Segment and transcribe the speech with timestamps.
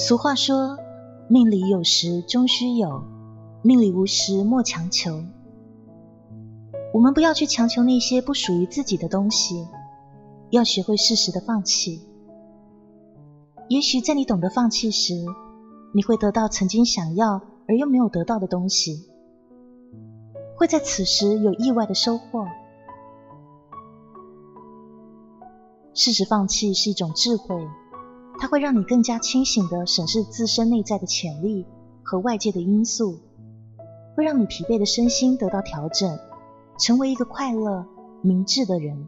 [0.00, 0.78] 俗话说
[1.28, 3.02] ：“命里有时终须有，
[3.62, 5.24] 命里无时莫强求。”
[6.94, 9.66] 我们不要去强求那些不属于自己的东西，
[10.50, 12.00] 要学会适时的放弃。
[13.68, 15.14] 也许在你懂得放弃时，
[15.92, 19.10] 你会得到曾经想要而又没有得到的东西，
[20.56, 22.46] 会在此时有意外的收获。
[25.92, 27.56] 适时放弃是一种智慧，
[28.38, 31.66] 它会让你更加清醒的审视自身内在的潜力
[32.02, 33.18] 和外界的因素，
[34.14, 36.18] 会让你疲惫的身心得到调整，
[36.78, 37.84] 成为一个快乐、
[38.22, 39.06] 明智的人。